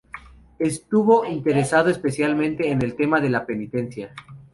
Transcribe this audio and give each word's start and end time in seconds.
Estuvo 0.57 1.25
interesado, 1.27 1.91
especialmente, 1.91 2.71
en 2.71 2.81
el 2.81 2.95
tema 2.95 3.21
de 3.21 3.29
la 3.29 3.45
penitencia. 3.45 4.11